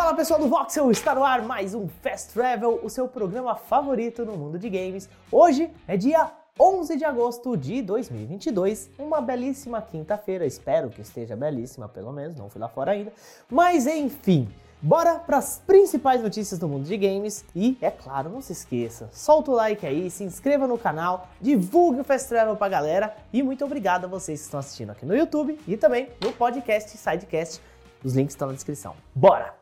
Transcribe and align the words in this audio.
Fala 0.00 0.14
pessoal 0.14 0.40
do 0.40 0.48
Voxel, 0.48 0.90
está 0.90 1.14
no 1.14 1.22
ar 1.22 1.42
mais 1.42 1.74
um 1.74 1.86
Fast 1.86 2.32
Travel, 2.32 2.80
o 2.82 2.88
seu 2.88 3.06
programa 3.06 3.54
favorito 3.54 4.24
no 4.24 4.34
mundo 4.34 4.58
de 4.58 4.70
games. 4.70 5.06
Hoje 5.30 5.70
é 5.86 5.94
dia 5.94 6.32
11 6.58 6.96
de 6.96 7.04
agosto 7.04 7.54
de 7.54 7.82
2022, 7.82 8.88
uma 8.98 9.20
belíssima 9.20 9.82
quinta-feira, 9.82 10.46
espero 10.46 10.88
que 10.88 11.02
esteja 11.02 11.36
belíssima 11.36 11.86
pelo 11.86 12.14
menos, 12.14 12.34
não 12.34 12.48
fui 12.48 12.58
lá 12.58 12.66
fora 12.66 12.92
ainda. 12.92 13.12
Mas 13.50 13.86
enfim, 13.86 14.48
Bora 14.82 15.18
para 15.18 15.36
as 15.36 15.58
principais 15.58 16.22
notícias 16.22 16.58
do 16.58 16.66
mundo 16.66 16.84
de 16.84 16.96
games 16.96 17.44
e, 17.54 17.76
é 17.82 17.90
claro, 17.90 18.30
não 18.30 18.40
se 18.40 18.52
esqueça, 18.52 19.10
solta 19.12 19.50
o 19.50 19.54
like 19.54 19.86
aí, 19.86 20.10
se 20.10 20.24
inscreva 20.24 20.66
no 20.66 20.78
canal, 20.78 21.28
divulgue 21.38 22.00
o 22.00 22.04
Fast 22.04 22.30
Travel 22.30 22.56
pra 22.56 22.66
galera 22.66 23.14
e 23.30 23.42
muito 23.42 23.62
obrigado 23.62 24.06
a 24.06 24.08
vocês 24.08 24.40
que 24.40 24.44
estão 24.46 24.58
assistindo 24.58 24.88
aqui 24.88 25.04
no 25.04 25.14
YouTube 25.14 25.60
e 25.68 25.76
também 25.76 26.08
no 26.24 26.32
podcast 26.32 26.96
Sidecast. 26.96 27.60
Os 28.02 28.14
links 28.14 28.34
estão 28.34 28.48
na 28.48 28.54
descrição. 28.54 28.94
Bora! 29.14 29.54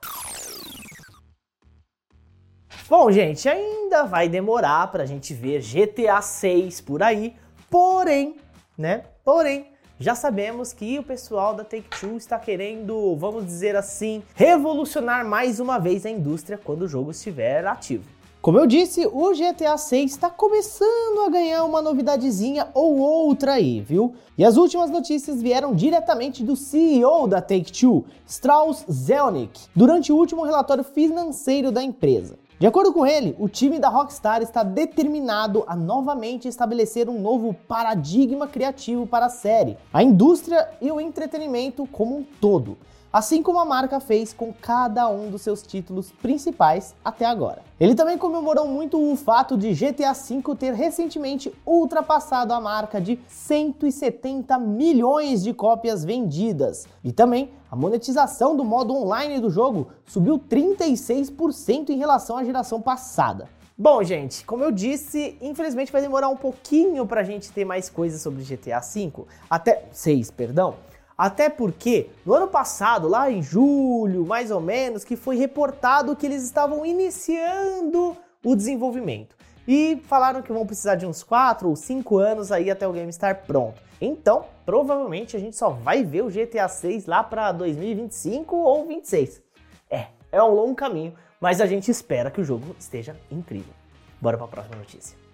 Bom, 2.89 3.11
gente, 3.11 3.49
ainda 3.49 4.05
vai 4.05 4.29
demorar 4.29 4.91
pra 4.91 5.05
gente 5.05 5.35
ver 5.35 5.61
GTA 5.61 6.23
6 6.23 6.81
por 6.81 7.03
aí, 7.03 7.37
porém, 7.69 8.37
né? 8.79 9.05
Porém, 9.23 9.73
já 10.01 10.15
sabemos 10.15 10.73
que 10.73 10.99
o 10.99 11.03
pessoal 11.03 11.55
da 11.55 11.65
Take-Two 11.65 12.17
está 12.17 12.39
querendo, 12.39 13.15
vamos 13.17 13.45
dizer 13.45 13.77
assim, 13.77 14.23
revolucionar 14.35 15.27
mais 15.27 15.61
uma 15.61 15.79
vez 15.79 16.07
a 16.07 16.11
indústria 16.11 16.57
quando 16.57 16.83
o 16.83 16.89
jogo 16.89 17.11
estiver 17.11 17.67
ativo. 17.67 18.18
Como 18.41 18.57
eu 18.57 18.69
disse, 18.69 19.05
o 19.05 19.33
GTA 19.33 19.77
6 19.77 20.13
está 20.13 20.31
começando 20.31 21.27
a 21.27 21.29
ganhar 21.29 21.65
uma 21.65 21.83
novidadezinha 21.83 22.69
ou 22.73 22.97
outra 22.99 23.55
aí, 23.55 23.81
viu? 23.81 24.15
E 24.39 24.45
as 24.45 24.57
últimas 24.57 24.91
notícias 24.91 25.43
vieram 25.43 25.75
diretamente 25.75 26.45
do 26.45 26.55
CEO 26.55 27.27
da 27.27 27.41
Take-Two, 27.41 28.05
Strauss 28.25 28.85
Zelnick, 28.89 29.63
durante 29.75 30.13
o 30.13 30.17
último 30.17 30.45
relatório 30.45 30.85
financeiro 30.85 31.73
da 31.73 31.83
empresa. 31.83 32.39
De 32.61 32.67
acordo 32.67 32.93
com 32.93 33.05
ele, 33.05 33.35
o 33.41 33.49
time 33.49 33.81
da 33.81 33.89
Rockstar 33.89 34.41
está 34.41 34.63
determinado 34.63 35.65
a 35.67 35.75
novamente 35.75 36.47
estabelecer 36.47 37.09
um 37.09 37.21
novo 37.21 37.53
paradigma 37.67 38.47
criativo 38.47 39.05
para 39.05 39.27
a 39.27 39.31
série, 39.31 39.77
a 39.93 40.01
indústria 40.01 40.69
e 40.81 40.93
o 40.93 41.01
entretenimento 41.01 41.89
como 41.91 42.19
um 42.19 42.25
todo, 42.41 42.79
assim 43.19 43.43
como 43.43 43.59
a 43.59 43.65
marca 43.65 43.99
fez 43.99 44.33
com 44.33 44.53
cada 44.53 45.09
um 45.09 45.29
dos 45.29 45.43
seus 45.43 45.61
títulos 45.61 46.13
principais 46.23 46.95
até 47.05 47.27
agora. 47.27 47.63
Ele 47.81 47.97
também 47.97 48.17
comemorou 48.17 48.69
muito 48.69 48.97
o 48.97 49.17
fato 49.17 49.57
de 49.57 49.73
GTA 49.75 50.13
V 50.13 50.55
ter 50.57 50.73
recentemente 50.73 51.53
ultrapassado 51.67 52.55
a 52.55 52.61
marca 52.61 53.01
de 53.01 53.19
170 53.27 54.57
milhões 54.61 55.43
de 55.43 55.53
cópias 55.53 56.05
vendidas 56.05 56.87
e 57.03 57.11
também 57.11 57.51
a 57.69 57.75
monetização 57.75 58.57
do 58.57 58.65
modo 58.65 58.95
online 58.95 59.41
do 59.41 59.51
jogo 59.51 59.89
subiu 60.07 60.39
36% 60.39 61.91
em 61.91 61.99
relação 61.99 62.37
à 62.37 62.45
geração 62.45 62.81
passada. 62.81 63.49
Bom, 63.77 64.01
gente, 64.05 64.45
como 64.45 64.63
eu 64.63 64.71
disse, 64.71 65.37
infelizmente 65.41 65.91
vai 65.91 66.03
demorar 66.03 66.29
um 66.29 66.37
pouquinho 66.37 67.05
para 67.05 67.23
a 67.23 67.25
gente 67.25 67.51
ter 67.51 67.65
mais 67.65 67.91
coisas 67.91 68.23
sobre 68.23 68.45
GTA 68.45 68.79
V, 68.79 69.25
até 69.51 69.89
6, 69.91 70.31
perdão. 70.31 70.77
Até 71.19 71.51
porque 71.51 72.11
no 72.25 72.33
ano 72.33 72.47
passado, 72.47 73.09
lá 73.09 73.29
em 73.29 73.43
julho, 73.43 74.25
mais 74.25 74.53
ou 74.53 74.61
menos, 74.61 75.03
que 75.03 75.17
foi 75.17 75.37
reportado 75.37 76.15
que 76.15 76.25
eles 76.25 76.45
estavam 76.45 76.87
iniciando 76.87 78.17
o 78.45 78.55
desenvolvimento. 78.55 79.37
E 79.67 80.01
falaram 80.07 80.41
que 80.41 80.53
vão 80.53 80.65
precisar 80.65 80.95
de 80.95 81.05
uns 81.05 81.25
4 81.25 81.69
ou 81.69 81.75
5 81.75 82.19
anos 82.19 82.53
aí 82.53 82.71
até 82.71 82.87
o 82.87 82.93
game 82.93 83.11
estar 83.11 83.35
pronto. 83.43 83.83
Então, 84.01 84.45
provavelmente 84.65 85.37
a 85.37 85.41
gente 85.41 85.57
só 85.57 85.71
vai 85.71 86.05
ver 86.05 86.23
o 86.23 86.31
GTA 86.31 86.69
6 86.69 87.07
lá 87.07 87.25
para 87.25 87.51
2025 87.51 88.55
ou 88.57 88.87
26. 88.87 89.43
É, 89.91 90.07
é 90.31 90.41
um 90.41 90.55
longo 90.55 90.77
caminho, 90.77 91.15
mas 91.41 91.61
a 91.61 91.67
gente 91.67 91.91
espera 91.91 92.31
que 92.31 92.41
o 92.41 92.45
jogo 92.45 92.77
esteja 92.79 93.17
incrível. 93.29 93.75
Bora 94.21 94.37
para 94.37 94.47
a 94.47 94.51
próxima 94.51 94.77
notícia. 94.77 95.28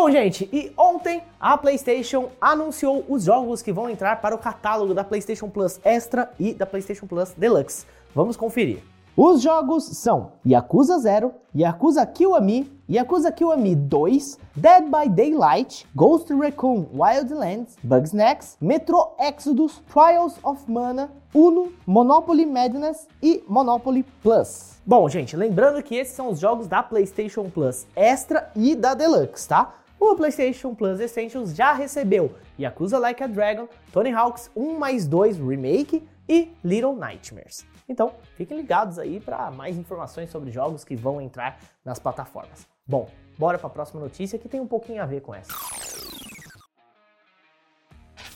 Bom, 0.00 0.08
gente, 0.12 0.48
e 0.52 0.72
ontem 0.76 1.24
a 1.40 1.58
PlayStation 1.58 2.28
anunciou 2.40 3.04
os 3.08 3.24
jogos 3.24 3.62
que 3.62 3.72
vão 3.72 3.90
entrar 3.90 4.20
para 4.20 4.32
o 4.32 4.38
catálogo 4.38 4.94
da 4.94 5.02
PlayStation 5.02 5.50
Plus 5.50 5.80
Extra 5.84 6.30
e 6.38 6.54
da 6.54 6.64
PlayStation 6.64 7.04
Plus 7.04 7.32
Deluxe. 7.36 7.84
Vamos 8.14 8.36
conferir. 8.36 8.80
Os 9.16 9.42
jogos 9.42 9.82
são 9.84 10.30
Yakuza 10.46 11.00
0, 11.00 11.34
Yakuza 11.52 12.06
Kiwami, 12.06 12.70
Yakuza 12.88 13.32
Kiwami 13.32 13.74
2, 13.74 14.38
Dead 14.54 14.84
by 14.84 15.08
Daylight, 15.08 15.84
Ghost 15.96 16.32
Recon 16.32 16.86
Wildlands, 16.94 17.76
Bugsnax, 17.82 18.56
Metro 18.60 19.16
Exodus, 19.18 19.82
Trials 19.92 20.36
of 20.44 20.62
Mana, 20.70 21.10
Uno, 21.34 21.72
Monopoly 21.84 22.46
Madness 22.46 23.08
e 23.20 23.42
Monopoly 23.48 24.04
Plus. 24.22 24.78
Bom, 24.86 25.08
gente, 25.08 25.36
lembrando 25.36 25.82
que 25.82 25.96
esses 25.96 26.14
são 26.14 26.30
os 26.30 26.38
jogos 26.38 26.68
da 26.68 26.84
PlayStation 26.84 27.50
Plus 27.50 27.84
Extra 27.96 28.48
e 28.54 28.76
da 28.76 28.94
Deluxe, 28.94 29.48
tá? 29.48 29.74
O 30.00 30.14
PlayStation 30.14 30.74
Plus 30.76 31.00
Essentials 31.00 31.54
já 31.54 31.72
recebeu 31.72 32.32
Yakuza 32.58 32.98
Like 32.98 33.22
a 33.22 33.26
Dragon, 33.26 33.68
Tony 33.92 34.12
Hawk's 34.12 34.48
1 34.54 34.78
mais 34.78 35.08
2 35.08 35.38
Remake 35.38 36.06
e 36.28 36.52
Little 36.62 36.94
Nightmares. 36.94 37.66
Então, 37.88 38.12
fiquem 38.36 38.56
ligados 38.56 38.98
aí 38.98 39.18
para 39.18 39.50
mais 39.50 39.76
informações 39.76 40.30
sobre 40.30 40.52
jogos 40.52 40.84
que 40.84 40.94
vão 40.94 41.20
entrar 41.20 41.58
nas 41.84 41.98
plataformas. 41.98 42.68
Bom, 42.86 43.08
bora 43.36 43.58
para 43.58 43.66
a 43.66 43.70
próxima 43.70 44.00
notícia 44.00 44.38
que 44.38 44.48
tem 44.48 44.60
um 44.60 44.68
pouquinho 44.68 45.02
a 45.02 45.06
ver 45.06 45.20
com 45.20 45.34
essa. 45.34 45.52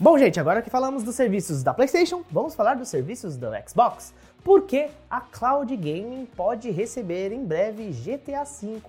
Bom, 0.01 0.19
gente, 0.19 0.41
agora 0.41 0.63
que 0.63 0.71
falamos 0.71 1.05
dos 1.05 1.15
serviços 1.15 1.63
da 1.63 1.73
PlayStation, 1.73 2.25
vamos 2.29 2.57
falar 2.57 2.75
dos 2.75 2.89
serviços 2.89 3.37
do 3.37 3.47
Xbox, 3.69 4.13
porque 4.43 4.89
a 5.09 5.21
Cloud 5.21 5.77
Gaming 5.77 6.27
pode 6.35 6.71
receber 6.71 7.31
em 7.31 7.45
breve 7.45 7.91
GTA 7.91 8.43
V 8.43 8.81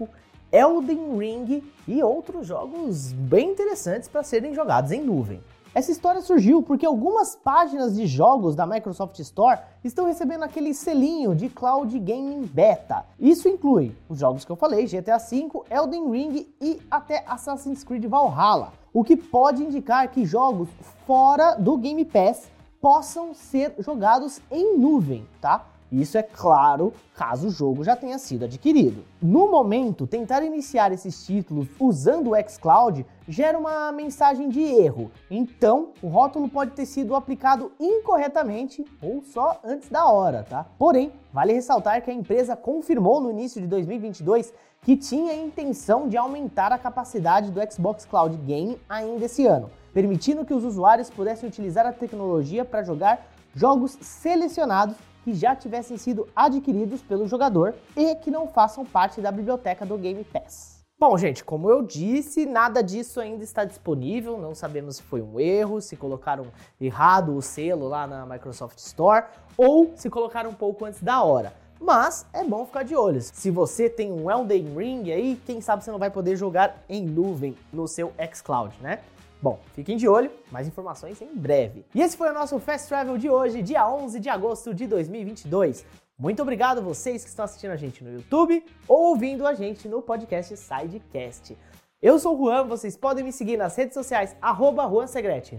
Elden 0.54 1.18
Ring 1.18 1.64
e 1.88 2.04
outros 2.04 2.46
jogos 2.46 3.12
bem 3.12 3.50
interessantes 3.50 4.08
para 4.08 4.22
serem 4.22 4.54
jogados 4.54 4.92
em 4.92 5.02
nuvem. 5.02 5.42
Essa 5.74 5.92
história 5.92 6.22
surgiu 6.22 6.62
porque 6.62 6.86
algumas 6.86 7.36
páginas 7.36 7.96
de 7.96 8.06
jogos 8.06 8.56
da 8.56 8.64
Microsoft 8.68 9.18
Store 9.18 9.60
estão 9.84 10.06
recebendo 10.06 10.44
aquele 10.44 10.72
selinho 10.72 11.34
de 11.34 11.50
Cloud 11.50 11.98
Gaming 11.98 12.46
Beta. 12.46 13.04
Isso 13.20 13.50
inclui 13.50 13.98
os 14.08 14.20
jogos 14.20 14.46
que 14.46 14.52
eu 14.52 14.56
falei, 14.56 14.86
GTA 14.86 15.18
V, 15.18 15.50
Elden 15.72 16.12
Ring 16.12 16.48
e 16.62 16.80
até 16.92 17.26
Assassin's 17.28 17.84
Creed 17.84 18.06
Valhalla, 18.06 18.74
o 18.94 19.04
que 19.04 19.18
pode 19.18 19.64
indicar 19.64 20.12
que 20.12 20.24
jogos 20.24 20.70
fora 21.08 21.56
do 21.56 21.76
Game 21.78 22.06
Pass 22.06 22.48
possam 22.80 23.34
ser 23.34 23.74
jogados 23.80 24.40
em 24.52 24.78
nuvem, 24.78 25.26
tá? 25.42 25.66
Isso 25.94 26.18
é 26.18 26.24
claro 26.24 26.92
caso 27.16 27.50
o 27.50 27.52
jogo 27.52 27.84
já 27.84 27.96
tenha 27.96 28.18
sido 28.18 28.46
adquirido. 28.46 29.06
No 29.22 29.52
momento, 29.52 30.08
tentar 30.08 30.42
iniciar 30.42 30.92
esses 30.92 31.24
títulos 31.24 31.68
usando 31.80 32.32
o 32.32 32.50
xCloud 32.50 33.06
gera 33.28 33.60
uma 33.60 33.92
mensagem 33.92 34.50
de 34.50 34.60
erro, 34.60 35.12
então 35.30 35.90
o 36.02 36.08
rótulo 36.08 36.50
pode 36.50 36.72
ter 36.72 36.88
sido 36.88 37.16
aplicado 37.16 37.72
incorretamente 37.80 38.84
ou 39.00 39.22
só 39.22 39.60
antes 39.64 39.88
da 39.88 40.08
hora, 40.08 40.42
tá? 40.42 40.66
Porém, 40.80 41.12
vale 41.32 41.54
ressaltar 41.54 42.02
que 42.02 42.10
a 42.10 42.14
empresa 42.14 42.56
confirmou 42.56 43.22
no 43.22 43.30
início 43.30 43.62
de 43.62 43.68
2022 43.68 44.52
que 44.82 44.98
tinha 44.98 45.32
a 45.32 45.36
intenção 45.36 46.10
de 46.10 46.18
aumentar 46.18 46.72
a 46.72 46.78
capacidade 46.80 47.52
do 47.52 47.62
Xbox 47.72 48.04
Cloud 48.04 48.36
Game 48.38 48.80
ainda 48.90 49.26
esse 49.26 49.46
ano, 49.46 49.70
permitindo 49.94 50.44
que 50.44 50.56
os 50.56 50.64
usuários 50.64 51.12
pudessem 51.12 51.48
utilizar 51.48 51.86
a 51.86 51.94
tecnologia 51.94 52.66
para 52.66 52.82
jogar 52.82 53.28
jogos 53.56 53.96
selecionados 54.02 54.96
que 55.24 55.34
já 55.34 55.56
tivessem 55.56 55.98
sido 55.98 56.28
adquiridos 56.36 57.02
pelo 57.02 57.28
jogador 57.28 57.74
e 57.96 58.16
que 58.16 58.30
não 58.30 58.48
façam 58.48 58.86
parte 58.86 59.22
da 59.22 59.32
biblioteca 59.32 59.86
do 59.86 59.98
Game 59.98 60.24
Pass. 60.24 60.84
Bom, 61.00 61.18
gente, 61.18 61.44
como 61.44 61.70
eu 61.70 61.82
disse, 61.82 62.46
nada 62.46 62.82
disso 62.82 63.20
ainda 63.20 63.44
está 63.44 63.66
disponível. 63.66 64.38
Não 64.38 64.56
sabemos 64.56 64.98
se 64.98 65.04
foi 65.04 65.22
um 65.22 65.40
erro, 65.40 65.82
se 65.82 65.98
colocaram 65.98 66.46
errado 66.80 67.36
o 67.36 67.42
selo 67.42 67.90
lá 67.90 68.08
na 68.08 68.26
Microsoft 68.26 68.78
Store 68.78 69.26
ou 69.58 69.92
se 69.96 70.10
colocaram 70.10 70.52
um 70.52 70.54
pouco 70.54 70.86
antes 70.86 71.02
da 71.04 71.22
hora. 71.22 71.54
Mas 71.78 72.26
é 72.32 72.42
bom 72.46 72.66
ficar 72.66 72.84
de 72.84 72.96
olho. 72.96 73.20
Se 73.22 73.52
você 73.52 73.90
tem 73.90 74.14
um 74.14 74.32
Elden 74.32 74.74
Ring 74.78 75.12
aí, 75.12 75.36
quem 75.46 75.60
sabe 75.60 75.84
você 75.84 75.92
não 75.92 76.00
vai 76.00 76.10
poder 76.10 76.38
jogar 76.38 76.82
em 76.88 77.04
nuvem 77.04 77.58
no 77.74 77.86
seu 77.86 78.14
xCloud, 78.34 78.74
né? 78.80 79.00
Bom, 79.44 79.60
fiquem 79.74 79.98
de 79.98 80.08
olho, 80.08 80.32
mais 80.50 80.70
informações 80.70 81.22
em 81.22 81.36
breve. 81.36 81.84
E 81.94 82.02
esse 82.02 82.16
foi 82.16 82.30
o 82.30 82.34
nosso 82.34 82.58
Fast 82.60 82.88
Travel 82.88 83.18
de 83.18 83.30
hoje, 83.30 83.62
dia 83.62 83.86
11 83.86 84.18
de 84.18 84.30
agosto 84.30 84.74
de 84.74 84.88
2022. 84.88 85.86
Muito 86.18 86.42
obrigado 86.42 86.78
a 86.78 86.82
vocês 86.82 87.24
que 87.24 87.30
estão 87.30 87.44
assistindo 87.44 87.72
a 87.72 87.76
gente 87.76 88.06
no 88.06 88.14
YouTube 88.14 88.66
ou 88.88 89.10
ouvindo 89.10 89.46
a 89.46 89.54
gente 89.54 89.90
no 89.90 90.02
podcast 90.02 90.56
Sidecast. 90.56 91.58
Eu 92.02 92.18
sou 92.20 92.40
o 92.40 92.46
Juan, 92.46 92.64
vocês 92.64 92.96
podem 92.96 93.22
me 93.22 93.34
seguir 93.34 93.58
nas 93.58 93.76
redes 93.76 93.96
sociais, 93.96 94.34
arroba 94.42 94.88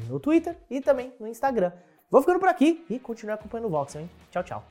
no 0.09 0.19
Twitter 0.19 0.57
e 0.71 0.81
também 0.81 1.13
no 1.21 1.29
Instagram. 1.29 1.71
Vou 2.11 2.23
ficando 2.23 2.41
por 2.41 2.49
aqui 2.49 2.87
e 2.89 2.99
continuar 2.99 3.35
acompanhando 3.35 3.67
o 3.67 3.71
Voxel, 3.71 4.01
hein? 4.01 4.11
Tchau, 4.31 4.43
tchau. 4.43 4.65